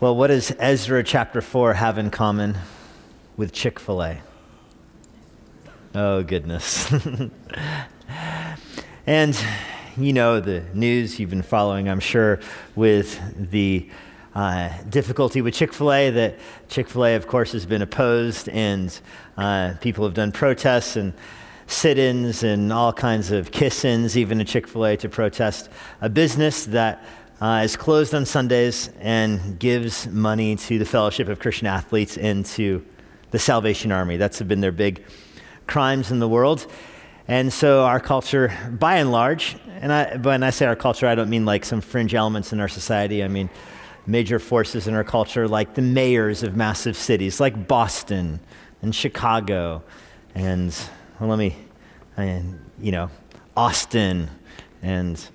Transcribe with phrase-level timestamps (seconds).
[0.00, 2.58] Well, what does Ezra chapter 4 have in common
[3.36, 4.18] with Chick fil A?
[5.94, 6.92] Oh, goodness.
[9.06, 9.40] and
[9.96, 12.40] you know the news you've been following, I'm sure,
[12.74, 13.20] with
[13.52, 13.88] the
[14.34, 18.48] uh, difficulty with Chick fil A, that Chick fil A, of course, has been opposed,
[18.48, 18.98] and
[19.36, 21.12] uh, people have done protests and
[21.68, 25.68] sit ins and all kinds of kiss ins, even at Chick fil A, to protest
[26.00, 27.04] a business that
[27.40, 32.46] uh, is closed on Sundays and gives money to the Fellowship of Christian Athletes and
[32.46, 32.84] to
[33.30, 34.16] the Salvation Army.
[34.16, 35.04] That's been their big
[35.66, 36.66] crimes in the world.
[37.26, 41.14] And so our culture, by and large, and I, when I say our culture, I
[41.14, 43.24] don't mean like some fringe elements in our society.
[43.24, 43.50] I mean
[44.06, 48.40] major forces in our culture, like the mayors of massive cities, like Boston
[48.82, 49.82] and Chicago,
[50.34, 50.76] and
[51.18, 51.56] well, let me,
[52.16, 53.10] and you know,
[53.56, 54.28] Austin
[54.82, 55.28] and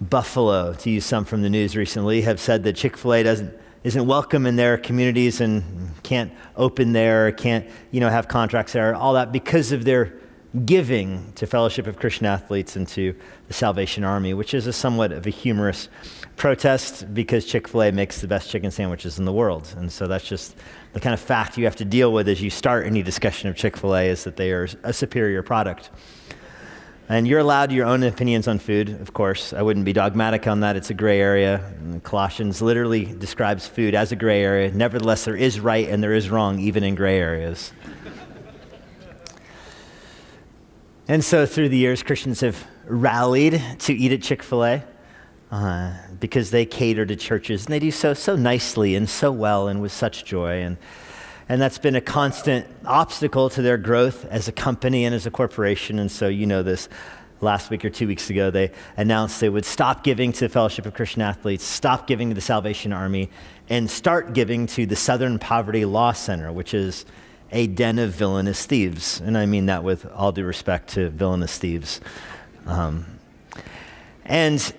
[0.00, 3.54] Buffalo, to use some from the news recently, have said that Chick Fil A doesn't
[3.84, 5.62] isn't welcome in their communities and
[6.02, 10.14] can't open there, can't you know have contracts there, all that because of their
[10.64, 13.14] giving to Fellowship of Christian Athletes and to
[13.48, 15.88] the Salvation Army, which is a somewhat of a humorous
[16.36, 19.74] protest because Chick fil A makes the best chicken sandwiches in the world.
[19.76, 20.56] And so that's just
[20.94, 23.56] the kind of fact you have to deal with as you start any discussion of
[23.56, 25.90] Chick fil A is that they are a superior product.
[27.10, 29.54] And you're allowed your own opinions on food, of course.
[29.54, 30.76] I wouldn't be dogmatic on that.
[30.76, 31.64] It's a gray area.
[31.80, 34.70] And Colossians literally describes food as a gray area.
[34.70, 37.72] Nevertheless, there is right and there is wrong, even in gray areas.
[41.08, 44.84] And so through the years, Christians have rallied to eat at Chick fil A
[45.50, 49.66] uh, because they cater to churches and they do so, so nicely and so well
[49.68, 50.60] and with such joy.
[50.60, 50.76] And,
[51.48, 55.30] and that's been a constant obstacle to their growth as a company and as a
[55.30, 55.98] corporation.
[55.98, 56.88] And so you know this.
[57.40, 60.86] Last week or two weeks ago, they announced they would stop giving to the Fellowship
[60.86, 63.30] of Christian Athletes, stop giving to the Salvation Army,
[63.68, 67.04] and start giving to the Southern Poverty Law Center, which is
[67.52, 69.20] a den of villainous thieves.
[69.20, 72.00] And I mean that with all due respect to villainous thieves.
[72.66, 73.06] Um,
[74.24, 74.74] and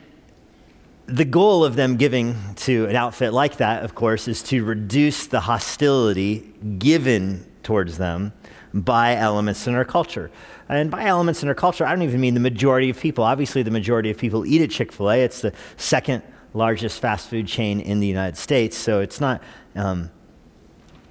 [1.11, 5.27] the goal of them giving to an outfit like that, of course, is to reduce
[5.27, 6.39] the hostility
[6.77, 8.33] given towards them
[8.73, 10.29] by elements in our culture.
[10.67, 13.23] And by elements in our culture, I don't even mean the majority of people.
[13.23, 15.23] Obviously, the majority of people eat at Chick fil A.
[15.23, 18.77] It's the second largest fast food chain in the United States.
[18.77, 19.41] So it's not.
[19.75, 20.11] Um,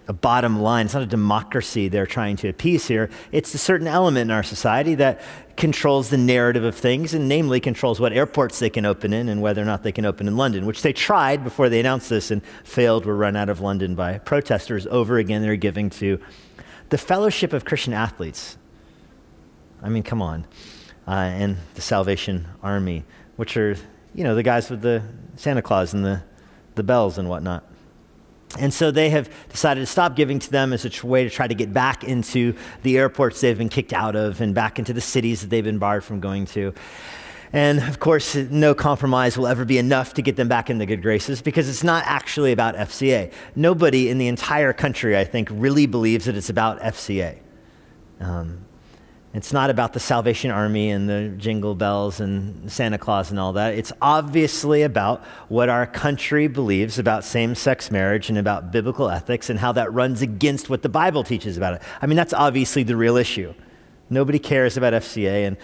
[0.08, 0.86] a bottom line.
[0.86, 3.10] It's not a democracy they're trying to appease here.
[3.30, 5.20] It's a certain element in our society that
[5.56, 9.42] controls the narrative of things, and namely controls what airports they can open in and
[9.42, 12.30] whether or not they can open in London, which they tried before they announced this
[12.30, 15.42] and failed, were run out of London by protesters over again.
[15.42, 16.18] They're giving to
[16.88, 18.56] the Fellowship of Christian Athletes.
[19.82, 20.46] I mean, come on.
[21.06, 23.04] Uh, and the Salvation Army,
[23.36, 23.76] which are,
[24.14, 25.02] you know, the guys with the
[25.36, 26.22] Santa Claus and the,
[26.76, 27.64] the bells and whatnot.
[28.58, 31.46] And so they have decided to stop giving to them as a way to try
[31.46, 35.00] to get back into the airports they've been kicked out of and back into the
[35.00, 36.72] cities that they've been barred from going to.
[37.52, 40.86] And of course, no compromise will ever be enough to get them back in the
[40.86, 43.32] good graces because it's not actually about FCA.
[43.54, 47.38] Nobody in the entire country, I think, really believes that it's about FCA.
[48.20, 48.64] Um,
[49.38, 53.52] it's not about the Salvation Army and the jingle bells and Santa Claus and all
[53.52, 53.74] that.
[53.74, 59.48] It's obviously about what our country believes about same sex marriage and about biblical ethics
[59.48, 61.82] and how that runs against what the Bible teaches about it.
[62.02, 63.54] I mean, that's obviously the real issue.
[64.10, 65.56] Nobody cares about FCA, and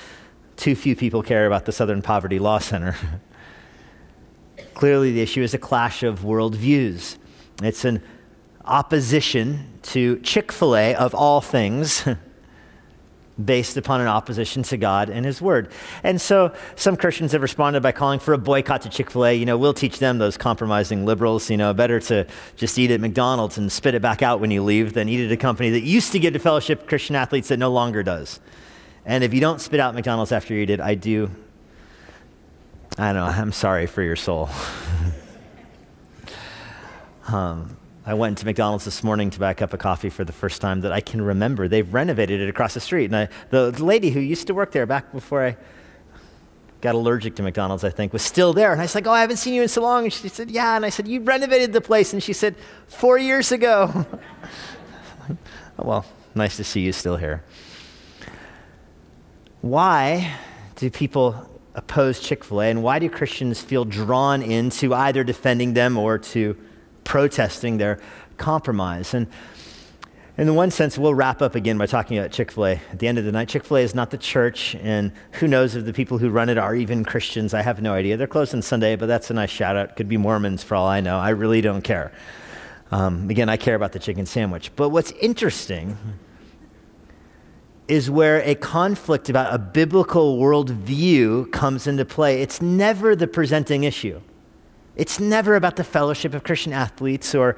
[0.55, 2.97] too few people care about the Southern Poverty Law Center.
[4.75, 7.17] Clearly, the issue is a clash of worldviews.
[7.61, 8.05] It's an
[8.65, 12.07] opposition to Chick fil A, of all things.
[13.43, 15.73] based upon an opposition to God and His Word.
[16.03, 19.35] And so some Christians have responded by calling for a boycott to Chick fil A.
[19.35, 23.01] You know, we'll teach them, those compromising liberals, you know, better to just eat at
[23.01, 25.83] McDonald's and spit it back out when you leave than eat at a company that
[25.83, 28.41] used to give to fellowship Christian athletes that no longer does.
[29.05, 31.31] And if you don't spit out McDonald's after you eat it, I do,
[32.97, 34.49] I don't know, I'm sorry for your soul.
[37.29, 37.77] um,
[38.07, 40.61] I went to McDonald's this morning to buy a cup of coffee for the first
[40.61, 41.69] time that I can remember.
[41.69, 43.07] They've renovated it across the street.
[43.07, 45.57] And I, the, lady who used to work there back before I
[46.83, 48.73] got allergic to McDonald's, I think, was still there.
[48.73, 50.05] And I was like, Oh, I haven't seen you in so long.
[50.05, 50.77] And she said, Yeah.
[50.77, 52.13] And I said, You renovated the place.
[52.13, 52.57] And she said,
[52.89, 54.05] Four years ago.
[55.79, 56.05] well,
[56.35, 57.43] nice to see you still here.
[59.63, 60.35] Why
[60.77, 62.67] do people oppose Chick fil A?
[62.67, 66.55] And why do Christians feel drawn into either defending them or to
[67.05, 68.01] protesting their
[68.37, 69.15] compromise.
[69.15, 69.29] And
[70.37, 72.73] in one sense, we'll wrap up again by talking about Chick fil A.
[72.91, 75.47] At the end of the night, Chick fil A is not the church, and who
[75.47, 77.55] knows if the people who run it are even Christians.
[77.55, 78.17] I have no idea.
[78.17, 79.95] They're closed on Sunday, but that's a nice shout out.
[79.95, 81.19] Could be Mormons for all I know.
[81.19, 82.13] I really don't care.
[82.91, 84.73] Um, again, I care about the chicken sandwich.
[84.75, 85.97] But what's interesting
[87.87, 92.43] is where a conflict about a biblical worldview comes into play.
[92.43, 94.21] It's never the presenting issue.
[94.97, 97.57] It's never about the fellowship of Christian athletes or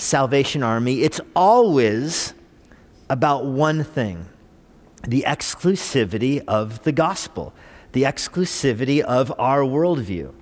[0.00, 2.34] Salvation Army, it's always
[3.08, 4.26] about one thing
[5.06, 7.54] the exclusivity of the gospel,
[7.92, 10.32] the exclusivity of our worldview.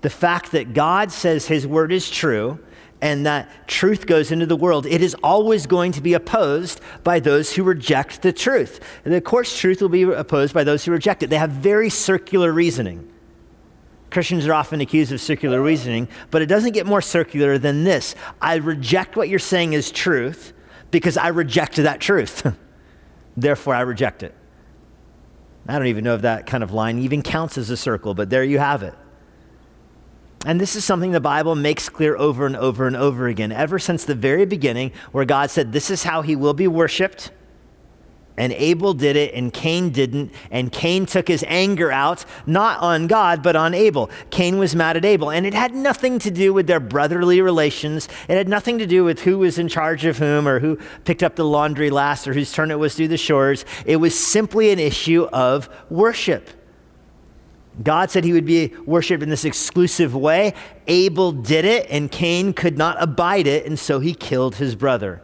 [0.00, 2.58] The fact that God says his word is true
[3.00, 7.20] and that truth goes into the world, it is always going to be opposed by
[7.20, 8.80] those who reject the truth.
[9.04, 11.30] And of course, truth will be opposed by those who reject it.
[11.30, 13.08] They have very circular reasoning.
[14.10, 18.14] Christians are often accused of circular reasoning, but it doesn't get more circular than this.
[18.40, 20.52] I reject what you're saying is truth
[20.90, 22.46] because I reject that truth.
[23.36, 24.34] Therefore, I reject it.
[25.68, 28.30] I don't even know if that kind of line even counts as a circle, but
[28.30, 28.94] there you have it.
[30.46, 33.78] And this is something the Bible makes clear over and over and over again, ever
[33.78, 37.30] since the very beginning, where God said, This is how he will be worshiped
[38.36, 40.32] and Abel did it, and Cain didn't.
[40.50, 44.10] And Cain took his anger out, not on God, but on Abel.
[44.30, 45.30] Cain was mad at Abel.
[45.30, 48.08] And it had nothing to do with their brotherly relations.
[48.28, 51.22] It had nothing to do with who was in charge of whom, or who picked
[51.22, 53.64] up the laundry last, or whose turn it was to do the chores.
[53.84, 56.48] It was simply an issue of worship.
[57.82, 60.54] God said he would be worshiped in this exclusive way.
[60.86, 65.22] Abel did it, and Cain could not abide it, and so he killed his brother.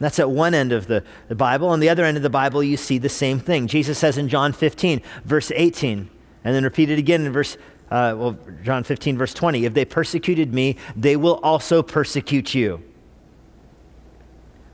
[0.00, 1.68] That's at one end of the, the Bible.
[1.68, 3.66] On the other end of the Bible, you see the same thing.
[3.66, 6.08] Jesus says in John 15, verse 18,
[6.44, 7.56] and then repeated again in verse,
[7.90, 9.64] uh, well, John 15, verse 20.
[9.64, 12.82] If they persecuted me, they will also persecute you.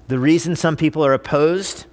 [0.09, 1.87] The reason some people are opposed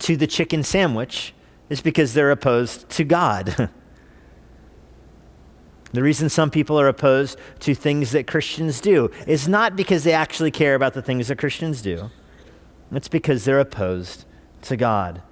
[0.00, 1.34] to the chicken sandwich
[1.68, 3.68] is because they're opposed to God.
[5.94, 10.12] The reason some people are opposed to things that Christians do is not because they
[10.12, 12.10] actually care about the things that Christians do,
[12.90, 14.24] it's because they're opposed
[14.62, 15.22] to God.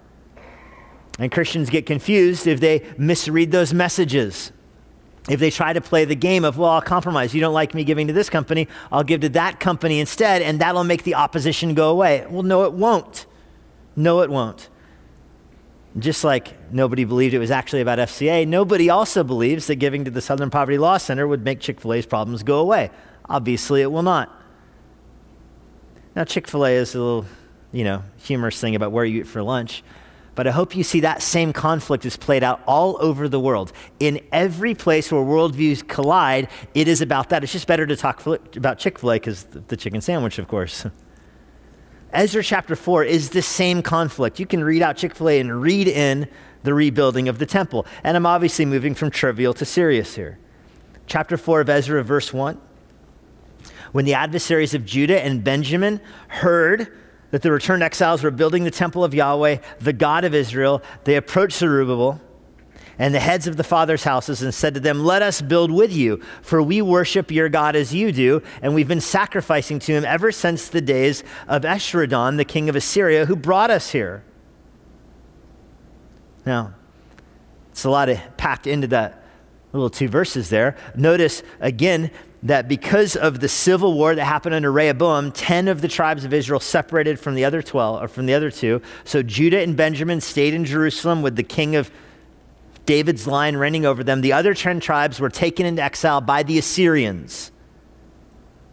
[1.18, 4.52] And Christians get confused if they misread those messages.
[5.28, 7.34] If they try to play the game of, well, I'll compromise.
[7.34, 10.60] You don't like me giving to this company, I'll give to that company instead, and
[10.60, 12.24] that'll make the opposition go away.
[12.30, 13.26] Well, no, it won't.
[13.96, 14.68] No, it won't.
[15.98, 20.10] Just like nobody believed it was actually about FCA, nobody also believes that giving to
[20.10, 22.90] the Southern Poverty Law Center would make Chick fil A's problems go away.
[23.28, 24.30] Obviously, it will not.
[26.16, 27.26] Now, Chick fil A is a little,
[27.72, 29.82] you know, humorous thing about where you eat for lunch,
[30.34, 33.70] but I hope you see that same conflict is played out all over the world.
[34.00, 37.42] In every place where worldviews collide, it is about that.
[37.42, 38.24] It's just better to talk
[38.56, 40.86] about Chick fil A because the chicken sandwich, of course.
[42.12, 44.38] Ezra chapter 4 is the same conflict.
[44.38, 46.28] You can read out Chick fil A and read in
[46.62, 47.86] the rebuilding of the temple.
[48.04, 50.38] And I'm obviously moving from trivial to serious here.
[51.06, 52.60] Chapter 4 of Ezra, verse 1.
[53.92, 56.92] When the adversaries of Judah and Benjamin heard
[57.30, 61.16] that the returned exiles were building the temple of Yahweh, the God of Israel, they
[61.16, 62.20] approached Zerubbabel
[62.98, 65.92] and the heads of the fathers' houses and said to them, Let us build with
[65.92, 70.04] you, for we worship your God as you do, and we've been sacrificing to him
[70.04, 74.24] ever since the days of Esarhaddon, the king of Assyria, who brought us here.
[76.44, 76.74] Now,
[77.70, 79.22] it's a lot of packed into that
[79.72, 80.76] little two verses there.
[80.94, 82.10] Notice again
[82.42, 86.34] that because of the civil war that happened under Rehoboam, 10 of the tribes of
[86.34, 88.82] Israel separated from the other 12 or from the other two.
[89.05, 91.90] So Judah and Benjamin stayed in Jerusalem with the king of
[92.86, 96.58] David's line reigning over them, the other 10 tribes were taken into exile by the
[96.58, 97.53] Assyrians.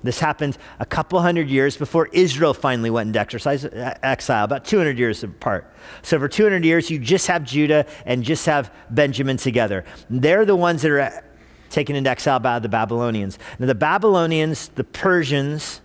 [0.02, 4.64] This happened a couple hundred years before Israel finally went into exercise, uh, exile, about
[4.64, 5.74] 200 years apart.
[6.04, 9.84] So, for 200 years, you just have Judah and just have Benjamin together.
[10.10, 11.22] They're the ones that are uh,
[11.70, 13.38] taken into exile by the Babylonians.
[13.60, 15.82] Now, the Babylonians, the Persians,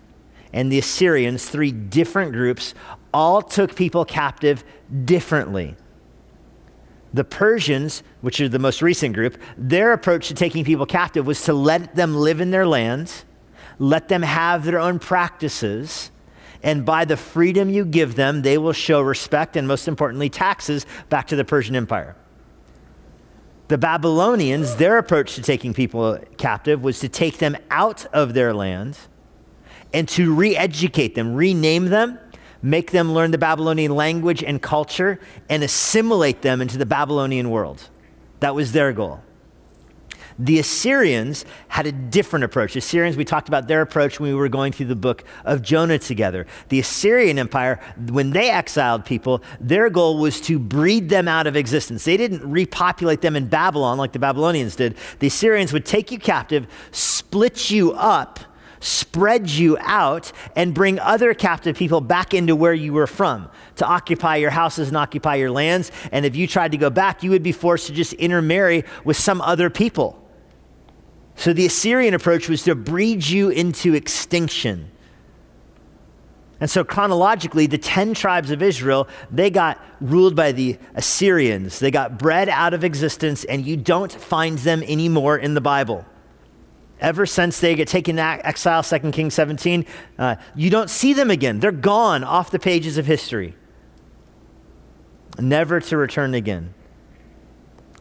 [0.52, 2.74] and the Assyrians, three different groups,
[3.12, 4.62] all took people captive
[5.04, 5.74] differently.
[7.14, 11.40] The Persians, which are the most recent group, their approach to taking people captive was
[11.44, 13.24] to let them live in their lands,
[13.78, 16.10] let them have their own practices,
[16.64, 20.86] and by the freedom you give them, they will show respect and, most importantly, taxes
[21.08, 22.16] back to the Persian Empire.
[23.68, 28.52] The Babylonians, their approach to taking people captive was to take them out of their
[28.52, 28.98] land
[29.92, 32.18] and to re educate them, rename them,
[32.64, 37.90] make them learn the Babylonian language and culture, and assimilate them into the Babylonian world.
[38.40, 39.20] That was their goal.
[40.38, 42.72] The Assyrians had a different approach.
[42.72, 45.60] The Assyrians, we talked about their approach when we were going through the book of
[45.60, 46.46] Jonah together.
[46.70, 47.78] The Assyrian Empire,
[48.08, 52.04] when they exiled people, their goal was to breed them out of existence.
[52.04, 54.96] They didn't repopulate them in Babylon like the Babylonians did.
[55.18, 58.40] The Assyrians would take you captive, split you up,
[58.84, 63.86] spread you out, and bring other captive people back into where you were from to
[63.86, 65.90] occupy your houses and occupy your lands.
[66.12, 69.16] And if you tried to go back, you would be forced to just intermarry with
[69.16, 70.20] some other people.
[71.36, 74.90] So the Assyrian approach was to breed you into extinction.
[76.60, 81.78] And so chronologically, the 10 tribes of Israel, they got ruled by the Assyrians.
[81.78, 86.06] They got bred out of existence, and you don't find them anymore in the Bible.
[87.00, 89.84] Ever since they get taken exile, 2 Kings 17,
[90.18, 91.60] uh, you don't see them again.
[91.60, 93.56] They're gone off the pages of history,
[95.38, 96.72] never to return again.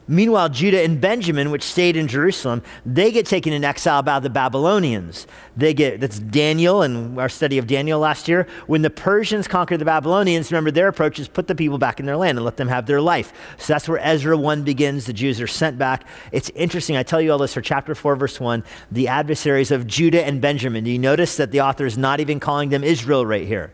[0.07, 4.29] Meanwhile, Judah and Benjamin, which stayed in Jerusalem, they get taken in exile by the
[4.29, 5.27] Babylonians.
[5.55, 8.45] They get, that's Daniel and our study of Daniel last year.
[8.67, 12.05] When the Persians conquered the Babylonians, remember their approach is put the people back in
[12.05, 13.31] their land and let them have their life.
[13.57, 15.05] So that's where Ezra 1 begins.
[15.05, 16.05] The Jews are sent back.
[16.33, 16.97] It's interesting.
[16.97, 20.41] I tell you all this for chapter 4, verse 1, the adversaries of Judah and
[20.41, 20.83] Benjamin.
[20.83, 23.71] Do you notice that the author is not even calling them Israel right here?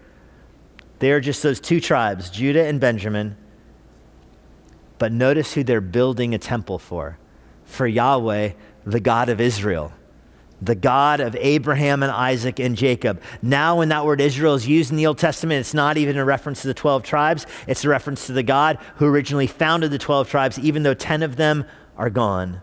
[1.00, 3.36] They are just those two tribes, Judah and Benjamin
[5.00, 7.18] but notice who they're building a temple for
[7.70, 8.52] for Yahweh,
[8.86, 9.94] the God of Israel,
[10.62, 13.22] the God of Abraham and Isaac and Jacob.
[13.42, 16.26] Now, when that word Israel is used in the Old Testament, it's not even a
[16.26, 20.00] reference to the 12 tribes, it's a reference to the God who originally founded the
[20.00, 21.66] 12 tribes, even though 10 of them
[21.96, 22.62] are gone.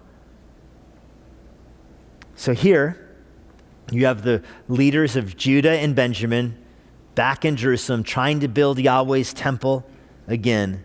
[2.35, 3.09] So here,
[3.90, 6.59] you have the leaders of Judah and Benjamin
[7.14, 9.87] back in Jerusalem trying to build Yahweh's temple
[10.26, 10.85] again.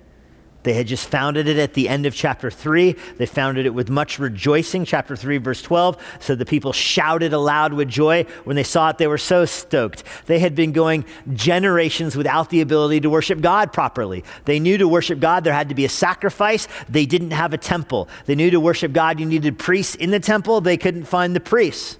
[0.63, 2.95] They had just founded it at the end of chapter 3.
[3.17, 4.85] They founded it with much rejoicing.
[4.85, 8.97] Chapter 3, verse 12 said the people shouted aloud with joy when they saw it.
[8.97, 10.03] They were so stoked.
[10.27, 14.23] They had been going generations without the ability to worship God properly.
[14.45, 16.67] They knew to worship God there had to be a sacrifice.
[16.87, 18.07] They didn't have a temple.
[18.25, 20.61] They knew to worship God you needed priests in the temple.
[20.61, 21.97] They couldn't find the priests.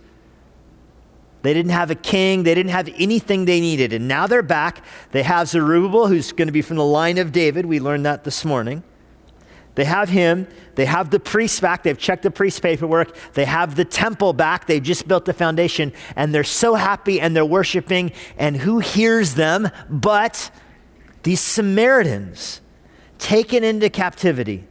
[1.42, 2.44] They didn't have a king.
[2.44, 3.94] They didn't have anything they needed.
[3.94, 4.84] And now they're back.
[5.12, 7.66] They have Zerubbabel, who's going to be from the line of David.
[7.66, 8.84] We learned that this morning.
[9.76, 10.48] They have him.
[10.76, 11.84] They have the priests back.
[11.84, 13.16] They've checked the priest paperwork.
[13.34, 14.68] They have the temple back.
[14.68, 15.94] They've just built the foundation.
[16.16, 18.12] And they're so happy and they're worshiping.
[18.38, 20.52] And who hears them but
[21.24, 22.62] these Samaritans
[23.18, 24.68] taken into captivity?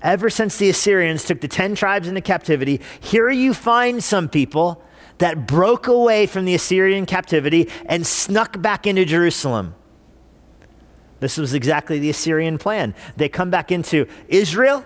[0.00, 4.82] Ever since the Assyrians took the 10 tribes into captivity, here you find some people
[5.18, 9.74] that broke away from the Assyrian captivity and snuck back into Jerusalem.
[11.20, 12.94] This was exactly the Assyrian plan.
[13.16, 14.84] They come back into Israel,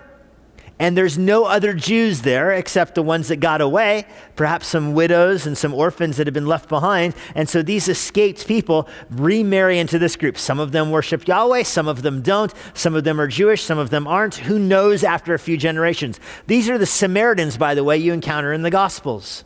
[0.79, 4.05] and there's no other Jews there except the ones that got away,
[4.37, 7.13] perhaps some widows and some orphans that had been left behind.
[7.35, 10.37] And so these escaped people remarry into this group.
[10.37, 12.53] Some of them worship Yahweh, some of them don't.
[12.73, 14.35] Some of them are Jewish, some of them aren't.
[14.35, 16.21] Who knows after a few generations?
[16.47, 19.43] These are the Samaritans, by the way, you encounter in the Gospels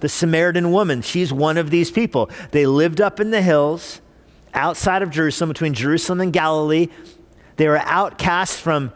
[0.00, 1.02] the Samaritan woman.
[1.02, 2.30] She's one of these people.
[2.50, 4.00] They lived up in the hills
[4.52, 6.88] outside of Jerusalem, between Jerusalem and Galilee.
[7.56, 8.92] They were outcast from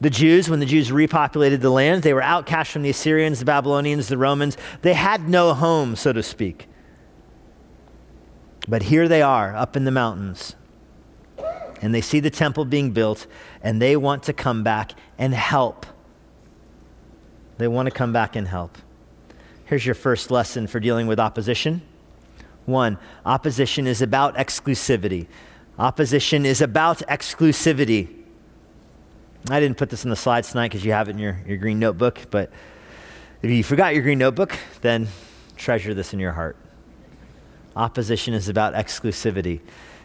[0.00, 2.02] the Jews when the Jews repopulated the land.
[2.02, 4.56] They were outcast from the Assyrians, the Babylonians, the Romans.
[4.82, 6.68] They had no home, so to speak.
[8.68, 10.56] But here they are up in the mountains.
[11.80, 13.26] And they see the temple being built,
[13.62, 15.86] and they want to come back and help.
[17.58, 18.78] They want to come back and help.
[19.66, 21.82] Here's your first lesson for dealing with opposition.
[22.66, 25.26] One, opposition is about exclusivity.
[25.76, 28.08] Opposition is about exclusivity.
[29.50, 31.56] I didn't put this in the slides tonight because you have it in your, your
[31.56, 32.52] green notebook, but
[33.42, 35.08] if you forgot your green notebook, then
[35.56, 36.56] treasure this in your heart.
[37.74, 39.60] Opposition is about exclusivity.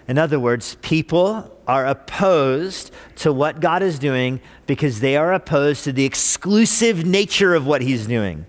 [0.07, 5.83] In other words, people are opposed to what God is doing because they are opposed
[5.83, 8.47] to the exclusive nature of what He's doing.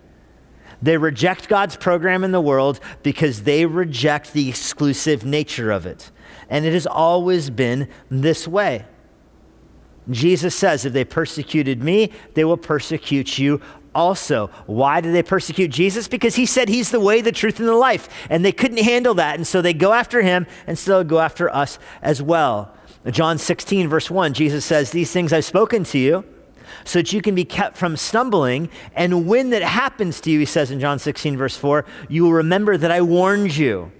[0.82, 6.10] They reject God's program in the world because they reject the exclusive nature of it.
[6.50, 8.84] And it has always been this way.
[10.10, 13.60] Jesus says, if they persecuted me, they will persecute you
[13.94, 14.48] also.
[14.66, 16.08] Why do they persecute Jesus?
[16.08, 18.08] Because he said he's the way, the truth, and the life.
[18.28, 19.36] And they couldn't handle that.
[19.36, 22.74] And so they go after him and still go after us as well.
[23.10, 26.24] John 16, verse 1, Jesus says, These things I've spoken to you
[26.85, 28.69] so that you can be kept from stumbling.
[28.95, 32.33] And when that happens to you, he says in John 16, verse 4, you will
[32.33, 33.92] remember that I warned you.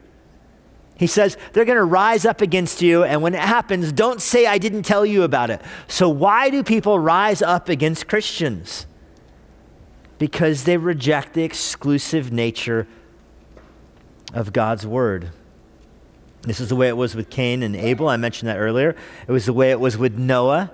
[0.97, 4.47] He says they're going to rise up against you, and when it happens, don't say
[4.47, 5.61] I didn't tell you about it.
[5.89, 8.87] So, why do people rise up against Christians?
[10.23, 12.87] because they reject the exclusive nature
[14.33, 15.33] of God's word.
[16.43, 18.09] This is the way it was with Cain and Abel.
[18.09, 18.95] I mentioned that earlier.
[19.27, 20.71] It was the way it was with Noah.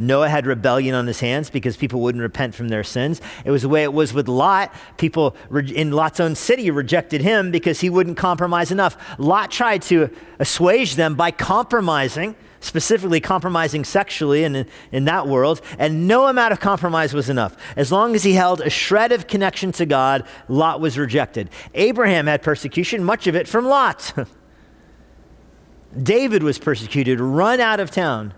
[0.00, 3.20] Noah had rebellion on his hands because people wouldn't repent from their sins.
[3.44, 4.72] It was the way it was with Lot.
[4.96, 8.96] People in Lot's own city rejected him because he wouldn't compromise enough.
[9.18, 16.06] Lot tried to assuage them by compromising specifically compromising sexually in, in that world, and
[16.06, 17.56] no amount of compromise was enough.
[17.74, 21.48] As long as he held a shred of connection to God, Lot was rejected.
[21.72, 24.12] Abraham had persecution, much of it from Lot.
[26.02, 28.34] David was persecuted, run out of town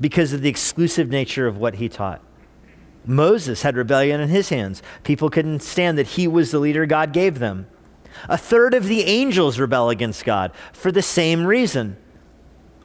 [0.00, 2.22] because of the exclusive nature of what he taught.
[3.04, 4.82] Moses had rebellion in his hands.
[5.04, 7.66] People couldn't stand that he was the leader God gave them.
[8.28, 11.96] A third of the angels rebel against God for the same reason.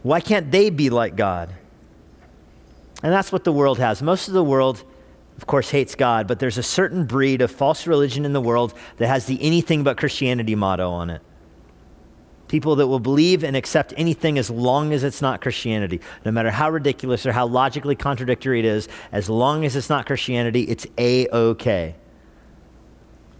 [0.03, 1.53] Why can't they be like God?
[3.03, 4.01] And that's what the world has.
[4.01, 4.84] Most of the world,
[5.38, 8.74] of course, hates God, but there's a certain breed of false religion in the world
[8.98, 11.22] that has the anything but Christianity motto on it.
[12.55, 16.00] People that will believe and accept anything as long as it's not Christianity.
[16.24, 20.05] No matter how ridiculous or how logically contradictory it is, as long as it's not
[20.05, 21.95] Christianity, it's A OK.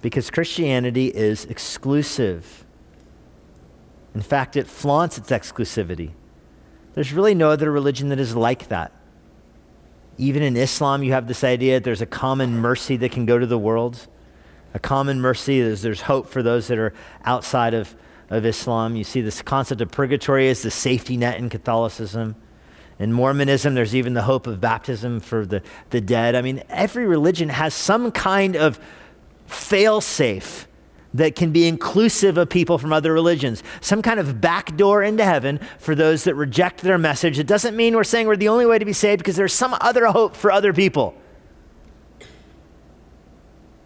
[0.02, 2.66] Because Christianity is exclusive.
[4.14, 6.12] In fact, it flaunts its exclusivity.
[6.94, 8.92] There's really no other religion that is like that.
[10.18, 13.40] Even in Islam, you have this idea that there's a common mercy that can go
[13.40, 14.08] to the world.
[14.74, 16.94] A common mercy, there's, there's hope for those that are
[17.24, 17.96] outside of,
[18.30, 18.96] of Islam.
[18.96, 22.36] You see this concept of purgatory as the safety net in Catholicism.
[22.98, 26.34] In Mormonism, there's even the hope of baptism for the, the dead.
[26.36, 28.80] I mean, every religion has some kind of
[29.48, 30.68] fail safe
[31.14, 33.64] that can be inclusive of people from other religions.
[33.80, 37.40] Some kind of back door into heaven for those that reject their message.
[37.40, 39.76] It doesn't mean we're saying we're the only way to be saved because there's some
[39.80, 41.16] other hope for other people.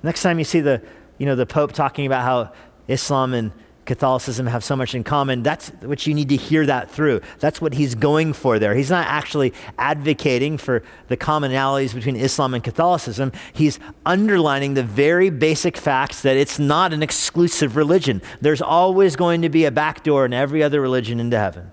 [0.01, 0.81] Next time you see the,
[1.17, 2.53] you know, the Pope talking about how
[2.88, 3.51] Islam and
[3.89, 7.22] Catholicism have so much in common, that's what you need to hear that through.
[7.39, 8.75] That's what he's going for there.
[8.75, 13.31] He's not actually advocating for the commonalities between Islam and Catholicism.
[13.51, 18.22] He's underlining the very basic facts that it's not an exclusive religion.
[18.41, 21.72] There's always going to be a back door in every other religion into heaven,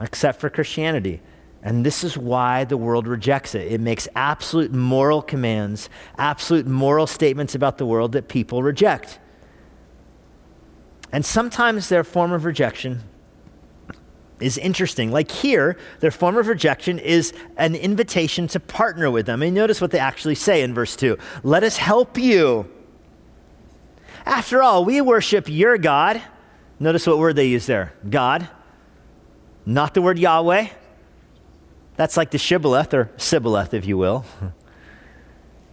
[0.00, 1.20] except for Christianity.
[1.62, 3.70] And this is why the world rejects it.
[3.70, 9.18] It makes absolute moral commands, absolute moral statements about the world that people reject.
[11.14, 13.00] And sometimes their form of rejection
[14.40, 15.12] is interesting.
[15.12, 19.40] Like here, their form of rejection is an invitation to partner with them.
[19.40, 22.68] And notice what they actually say in verse 2 Let us help you.
[24.26, 26.20] After all, we worship your God.
[26.80, 28.48] Notice what word they use there God,
[29.64, 30.66] not the word Yahweh.
[31.94, 34.24] That's like the shibboleth or sibboleth, if you will.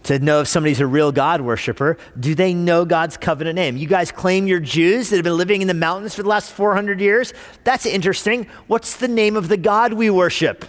[0.04, 3.76] to know if somebody's a real God worshiper, do they know God's covenant name?
[3.76, 6.52] You guys claim you're Jews that have been living in the mountains for the last
[6.52, 7.32] 400 years?
[7.64, 8.46] That's interesting.
[8.66, 10.64] What's the name of the God we worship?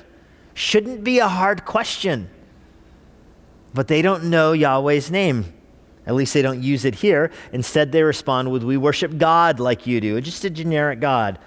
[0.53, 2.29] Shouldn't be a hard question.
[3.73, 5.51] But they don't know Yahweh's name.
[6.05, 7.31] At least they don't use it here.
[7.51, 11.39] Instead, they respond with, We worship God like you do, just a generic God.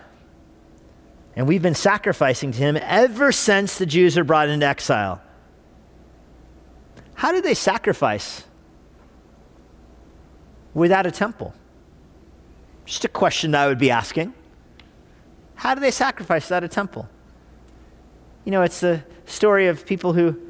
[1.36, 5.20] And we've been sacrificing to him ever since the Jews are brought into exile.
[7.16, 8.44] How did they sacrifice
[10.74, 11.54] without a temple?
[12.84, 14.32] Just a question I would be asking.
[15.56, 17.08] How do they sacrifice without a temple?
[18.44, 20.40] You know, it's the story of people who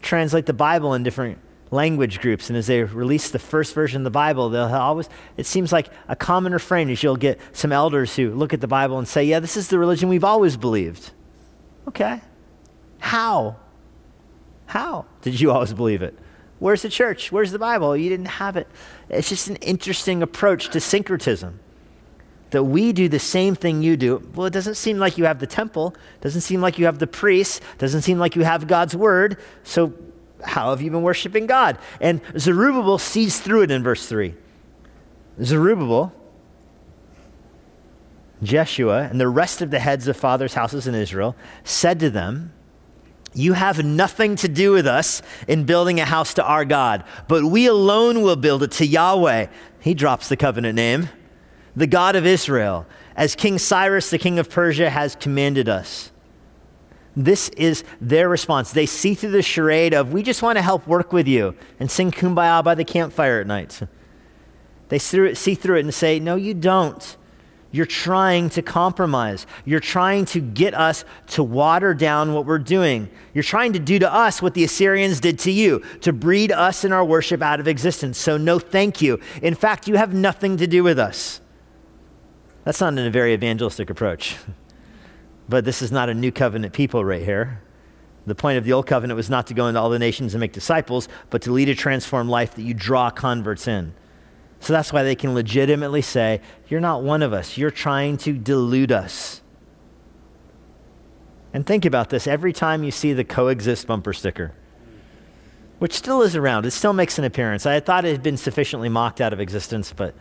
[0.00, 1.38] translate the Bible in different
[1.70, 5.46] language groups, and as they release the first version of the Bible, they'll always, it
[5.46, 8.98] seems like a common refrain is you'll get some elders who look at the Bible
[8.98, 11.10] and say, Yeah, this is the religion we've always believed.
[11.88, 12.20] Okay.
[13.00, 13.56] How?
[14.66, 16.18] How did you always believe it?
[16.58, 17.30] Where's the church?
[17.30, 17.96] Where's the Bible?
[17.96, 18.68] You didn't have it.
[19.10, 21.60] It's just an interesting approach to syncretism.
[22.50, 24.26] That we do the same thing you do.
[24.34, 27.06] Well, it doesn't seem like you have the temple, doesn't seem like you have the
[27.06, 29.38] priests, doesn't seem like you have God's word.
[29.64, 29.92] So,
[30.42, 31.78] how have you been worshiping God?
[32.00, 34.34] And Zerubbabel sees through it in verse 3.
[35.42, 36.12] Zerubbabel,
[38.42, 42.52] Jeshua, and the rest of the heads of fathers' houses in Israel said to them,
[43.34, 47.44] you have nothing to do with us in building a house to our God, but
[47.44, 49.48] we alone will build it to Yahweh.
[49.80, 51.08] He drops the covenant name,
[51.76, 56.10] the God of Israel, as King Cyrus, the king of Persia, has commanded us.
[57.16, 58.72] This is their response.
[58.72, 61.90] They see through the charade of, we just want to help work with you and
[61.90, 63.80] sing kumbaya by the campfire at night.
[64.88, 67.16] They see through it and say, no, you don't.
[67.74, 69.48] You're trying to compromise.
[69.64, 73.08] You're trying to get us to water down what we're doing.
[73.34, 76.84] You're trying to do to us what the Assyrians did to you, to breed us
[76.84, 78.16] and our worship out of existence.
[78.16, 79.18] So, no, thank you.
[79.42, 81.40] In fact, you have nothing to do with us.
[82.62, 84.36] That's not a very evangelistic approach.
[85.46, 87.60] But this is not a new covenant people right here.
[88.26, 90.40] The point of the old covenant was not to go into all the nations and
[90.40, 93.92] make disciples, but to lead a transformed life that you draw converts in.
[94.64, 97.58] So that's why they can legitimately say, You're not one of us.
[97.58, 99.42] You're trying to delude us.
[101.52, 104.54] And think about this every time you see the coexist bumper sticker,
[105.80, 107.66] which still is around, it still makes an appearance.
[107.66, 110.14] I thought it had been sufficiently mocked out of existence, but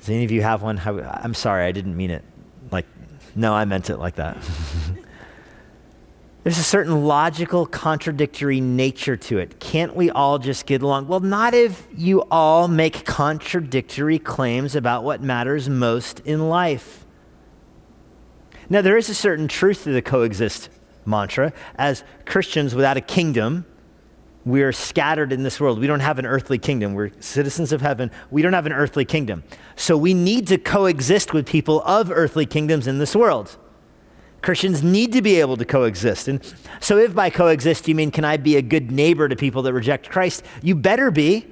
[0.00, 0.78] does any of you have one?
[0.78, 2.24] I'm sorry, I didn't mean it.
[2.70, 2.84] Like,
[3.34, 4.36] no, I meant it like that.
[6.46, 9.58] There's a certain logical, contradictory nature to it.
[9.58, 11.08] Can't we all just get along?
[11.08, 17.04] Well, not if you all make contradictory claims about what matters most in life.
[18.70, 20.68] Now, there is a certain truth to the coexist
[21.04, 21.52] mantra.
[21.74, 23.66] As Christians without a kingdom,
[24.44, 25.80] we are scattered in this world.
[25.80, 26.94] We don't have an earthly kingdom.
[26.94, 28.12] We're citizens of heaven.
[28.30, 29.42] We don't have an earthly kingdom.
[29.74, 33.58] So we need to coexist with people of earthly kingdoms in this world.
[34.46, 36.28] Christians need to be able to coexist.
[36.28, 36.40] And
[36.78, 39.72] so, if by coexist you mean, can I be a good neighbor to people that
[39.72, 40.44] reject Christ?
[40.62, 41.48] You better be.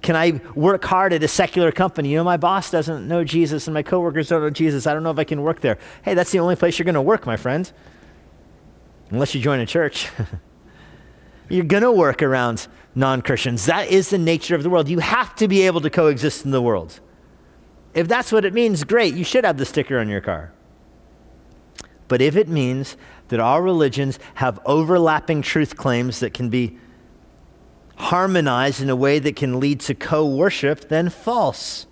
[0.00, 2.08] Can I work hard at a secular company?
[2.08, 4.86] You know, my boss doesn't know Jesus and my coworkers don't know Jesus.
[4.86, 5.76] I don't know if I can work there.
[6.02, 7.70] Hey, that's the only place you're going to work, my friend.
[9.10, 10.08] Unless you join a church.
[11.50, 13.66] you're going to work around non Christians.
[13.66, 14.88] That is the nature of the world.
[14.88, 16.98] You have to be able to coexist in the world.
[17.92, 19.12] If that's what it means, great.
[19.12, 20.54] You should have the sticker on your car.
[22.08, 22.96] But if it means
[23.28, 26.78] that all religions have overlapping truth claims that can be
[27.96, 31.86] harmonized in a way that can lead to co worship, then false.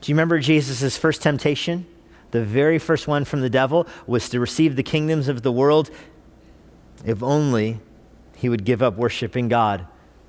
[0.00, 1.86] Do you remember Jesus' first temptation?
[2.30, 5.90] The very first one from the devil was to receive the kingdoms of the world
[7.04, 7.80] if only
[8.36, 9.86] he would give up worshiping God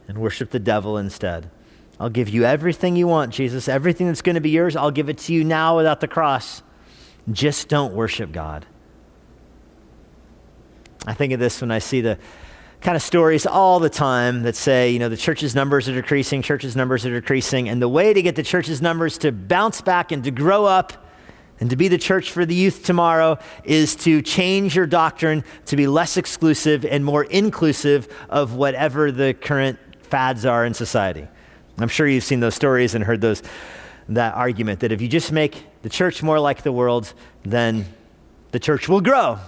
[0.08, 1.50] and worship the devil instead.
[2.00, 3.68] I'll give you everything you want, Jesus.
[3.68, 6.64] Everything that's going to be yours, I'll give it to you now without the cross.
[7.32, 8.66] Just don't worship God.
[11.06, 12.18] I think of this when I see the
[12.82, 16.42] kind of stories all the time that say, you know, the church's numbers are decreasing,
[16.42, 20.12] church's numbers are decreasing, and the way to get the church's numbers to bounce back
[20.12, 20.94] and to grow up
[21.60, 25.76] and to be the church for the youth tomorrow is to change your doctrine to
[25.76, 31.28] be less exclusive and more inclusive of whatever the current fads are in society.
[31.78, 33.44] I'm sure you've seen those stories and heard those
[34.16, 37.86] that argument that if you just make the church more like the world, then
[38.52, 39.40] the church will grow.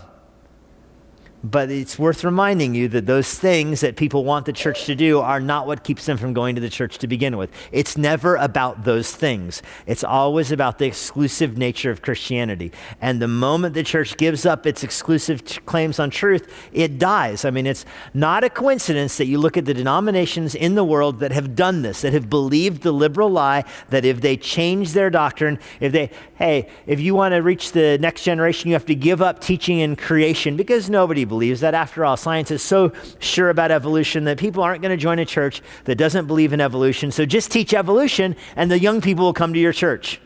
[1.43, 5.19] But it's worth reminding you that those things that people want the church to do
[5.19, 7.51] are not what keeps them from going to the church to begin with.
[7.73, 9.61] It's never about those things.
[9.85, 12.71] It's always about the exclusive nature of Christianity.
[13.01, 17.43] And the moment the church gives up its exclusive t- claims on truth, it dies.
[17.43, 21.19] I mean, it's not a coincidence that you look at the denominations in the world
[21.19, 25.09] that have done this, that have believed the liberal lie that if they change their
[25.09, 28.95] doctrine, if they, hey, if you want to reach the next generation, you have to
[28.95, 31.73] give up teaching in creation because nobody believes that.
[31.73, 35.25] After all, science is so sure about evolution that people aren't going to join a
[35.25, 37.11] church that doesn't believe in evolution.
[37.11, 40.21] So just teach evolution, and the young people will come to your church.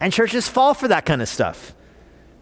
[0.00, 1.74] And churches fall for that kind of stuff.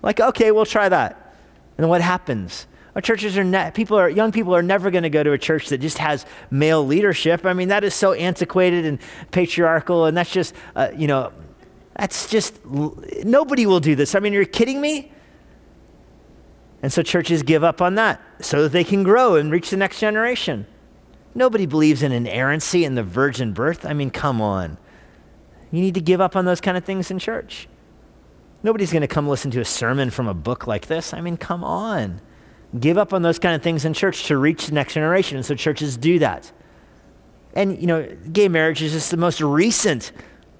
[0.01, 1.37] Like, okay, we'll try that.
[1.77, 2.66] And what happens?
[2.94, 5.38] Our churches are ne- people are young people are never going to go to a
[5.38, 7.44] church that just has male leadership.
[7.44, 8.99] I mean, that is so antiquated and
[9.31, 11.33] patriarchal, and that's just uh, you know,
[11.99, 14.14] that's just nobody will do this.
[14.14, 15.12] I mean, you're kidding me.
[16.85, 19.77] And so churches give up on that so that they can grow and reach the
[19.79, 20.66] next generation.
[21.35, 23.87] Nobody believes in inerrancy and the virgin birth.
[23.87, 24.77] I mean, come on.
[25.70, 27.68] You need to give up on those kind of things in church.
[28.62, 31.14] Nobody's going to come listen to a sermon from a book like this.
[31.14, 32.20] I mean, come on.
[32.79, 35.38] Give up on those kind of things in church to reach the next generation.
[35.38, 36.53] And so churches do that.
[37.55, 40.12] And, you know, gay marriage is just the most recent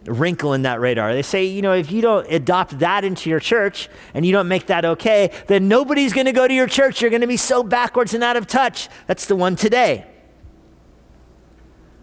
[0.07, 1.15] wrinkle in that radar.
[1.15, 4.49] They say, you know, if you don't adopt that into your church and you don't
[4.49, 7.01] make that okay, then nobody's going to go to your church.
[7.01, 8.89] You're going to be so backwards and out of touch.
[9.07, 10.07] That's the one today.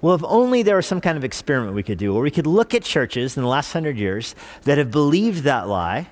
[0.01, 2.47] Well, if only there was some kind of experiment we could do where we could
[2.47, 4.33] look at churches in the last hundred years
[4.63, 6.09] that have believed that lie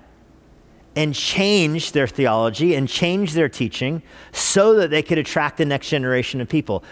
[0.95, 5.89] and changed their theology and changed their teaching so that they could attract the next
[5.89, 6.83] generation of people.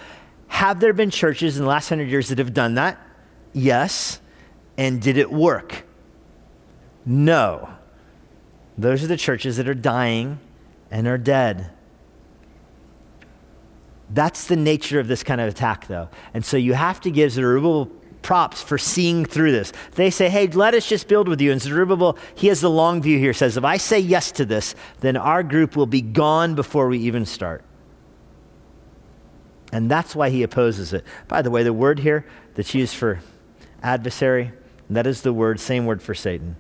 [0.48, 3.00] Have there been churches in the last hundred years that have done that?
[3.54, 4.20] Yes.
[4.78, 5.84] And did it work?
[7.06, 7.70] No.
[8.78, 10.40] Those are the churches that are dying
[10.92, 11.72] and are dead.
[14.10, 16.10] That's the nature of this kind of attack, though.
[16.34, 19.74] And so you have to give Zerubbabel props for seeing through this.
[19.96, 21.52] They say, hey, let us just build with you.
[21.52, 24.76] And Zerubbabel, he has the long view here, says, if I say yes to this,
[25.00, 27.64] then our group will be gone before we even start.
[29.72, 31.04] And that's why he opposes it.
[31.28, 33.20] By the way, the word here that's used for
[33.84, 34.52] adversary,
[34.90, 36.56] that is the word, same word for Satan.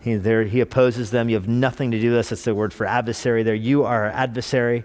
[0.00, 1.28] He, there, he opposes them.
[1.28, 2.30] You have nothing to do with us.
[2.30, 3.54] That's the word for adversary there.
[3.54, 4.84] You are adversary.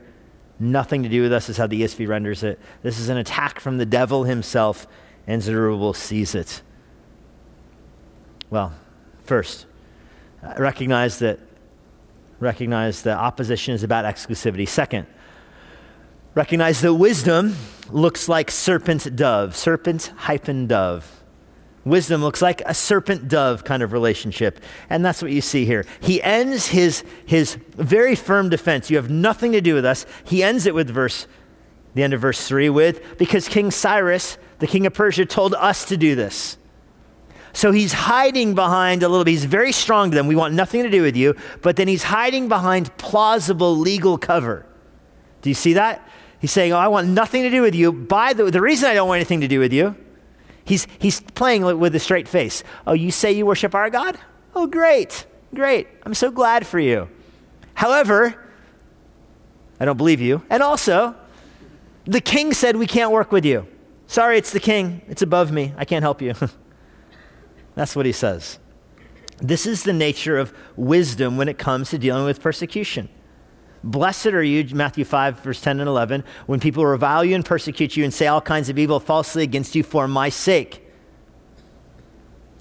[0.60, 2.60] Nothing to do with us is how the ESV renders it.
[2.84, 4.88] This is an attack from the devil himself,
[5.26, 6.62] and Zerubbabel sees it.
[8.50, 8.74] Well,
[9.24, 9.66] first,
[10.44, 11.40] uh, recognize that
[12.40, 14.68] recognize that opposition is about exclusivity.
[14.68, 15.08] Second,
[16.36, 17.56] recognize that wisdom
[17.90, 21.24] looks like serpent dove, serpent hyphen dove.
[21.90, 24.60] Wisdom looks like a serpent dove kind of relationship.
[24.90, 25.86] And that's what you see here.
[26.00, 28.90] He ends his, his very firm defense.
[28.90, 30.06] You have nothing to do with us.
[30.26, 31.28] He ends it with verse,
[31.94, 35.86] the end of verse 3 with, because King Cyrus, the king of Persia, told us
[35.86, 36.58] to do this.
[37.54, 39.32] So he's hiding behind a little bit.
[39.32, 40.28] He's very strong to them.
[40.28, 41.36] We want nothing to do with you.
[41.62, 44.66] But then he's hiding behind plausible legal cover.
[45.42, 46.08] Do you see that?
[46.40, 47.92] He's saying, Oh, I want nothing to do with you.
[47.92, 49.96] By the, the reason I don't want anything to do with you
[50.68, 52.62] He's, he's playing with a straight face.
[52.86, 54.20] Oh, you say you worship our God?
[54.54, 55.26] Oh, great,
[55.56, 55.88] great.
[56.04, 57.08] I'm so glad for you.
[57.74, 58.36] However,
[59.80, 60.44] I don't believe you.
[60.50, 61.16] And also,
[62.04, 63.66] the king said we can't work with you.
[64.08, 65.02] Sorry, it's the king.
[65.08, 65.74] It's above me.
[65.78, 66.34] I can't help you.
[67.76, 68.60] That's what he says.
[69.38, 73.08] This is the nature of wisdom when it comes to dealing with persecution.
[73.88, 77.96] Blessed are you, Matthew 5, verse 10 and 11, when people revile you and persecute
[77.96, 80.84] you and say all kinds of evil falsely against you for my sake.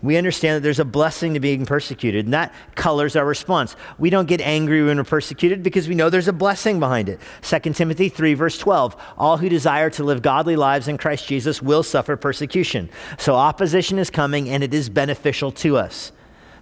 [0.03, 3.75] We understand that there's a blessing to being persecuted, and that colors our response.
[3.99, 7.19] We don't get angry when we're persecuted because we know there's a blessing behind it.
[7.43, 11.61] 2 Timothy 3, verse 12 All who desire to live godly lives in Christ Jesus
[11.61, 12.89] will suffer persecution.
[13.19, 16.13] So opposition is coming, and it is beneficial to us.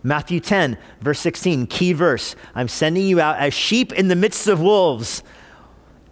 [0.06, 2.36] Matthew 10, verse 16, key verse.
[2.54, 5.22] I'm sending you out as sheep in the midst of wolves.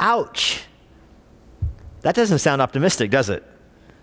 [0.00, 0.64] Ouch.
[2.00, 3.44] That doesn't sound optimistic, does it?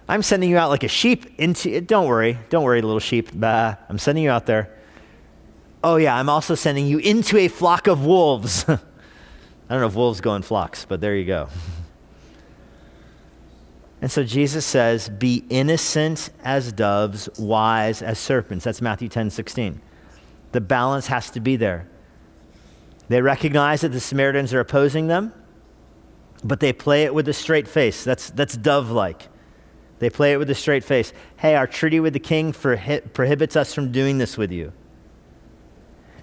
[0.08, 1.88] I'm sending you out like a sheep into it.
[1.88, 2.38] Don't worry.
[2.50, 3.32] Don't worry, little sheep.
[3.34, 4.76] Bah, I'm sending you out there.
[5.84, 8.66] Oh, yeah, I'm also sending you into a flock of wolves.
[8.70, 8.78] I
[9.70, 11.50] don't know if wolves go in flocks, but there you go.
[14.02, 18.66] And so Jesus says, Be innocent as doves, wise as serpents.
[18.66, 19.82] That's Matthew 10 16.
[20.52, 21.88] The balance has to be there.
[23.10, 25.34] They recognize that the Samaritans are opposing them,
[26.44, 28.04] but they play it with a straight face.
[28.04, 29.28] That's, that's dove like.
[29.98, 31.12] They play it with a straight face.
[31.38, 34.72] Hey, our treaty with the king prohibits us from doing this with you.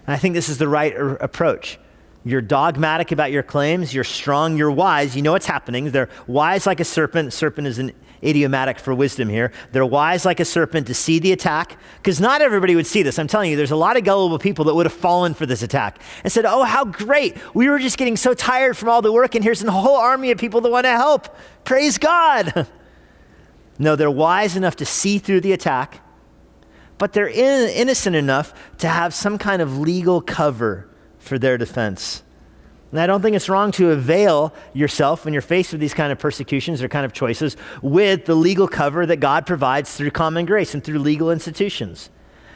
[0.06, 1.78] And I think this is the right approach.
[2.26, 3.94] You're dogmatic about your claims.
[3.94, 4.56] You're strong.
[4.56, 5.14] You're wise.
[5.14, 5.92] You know what's happening.
[5.92, 7.32] They're wise like a serpent.
[7.32, 9.52] Serpent is an idiomatic for wisdom here.
[9.70, 13.20] They're wise like a serpent to see the attack, because not everybody would see this.
[13.20, 15.62] I'm telling you, there's a lot of gullible people that would have fallen for this
[15.62, 17.36] attack and said, Oh, how great.
[17.54, 20.32] We were just getting so tired from all the work, and here's a whole army
[20.32, 21.28] of people that want to help.
[21.62, 22.66] Praise God.
[23.78, 26.00] no, they're wise enough to see through the attack,
[26.98, 30.88] but they're in- innocent enough to have some kind of legal cover
[31.26, 32.22] for their defense.
[32.92, 36.12] And I don't think it's wrong to avail yourself when you're faced with these kind
[36.12, 40.46] of persecutions or kind of choices with the legal cover that God provides through common
[40.46, 42.10] grace and through legal institutions.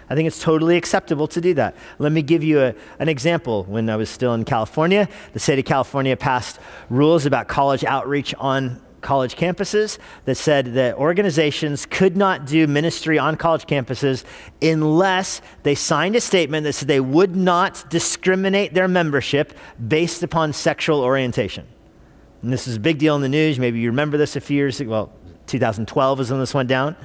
[0.08, 1.76] I think it's totally acceptable to do that.
[1.98, 3.64] Let me give you a, an example.
[3.64, 8.34] When I was still in California, the state of California passed rules about college outreach
[8.38, 14.24] on college campuses that said that organizations could not do ministry on college campuses
[14.62, 19.52] unless they signed a statement that said they would not discriminate their membership
[19.88, 21.66] based upon sexual orientation.
[22.42, 23.58] And this is a big deal in the news.
[23.58, 24.90] Maybe you remember this a few years ago.
[24.90, 25.12] Well,
[25.46, 26.96] 2012 is when this went down.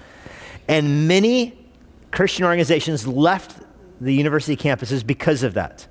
[0.67, 1.57] And many
[2.11, 3.61] Christian organizations left
[3.99, 5.87] the university campuses because of that.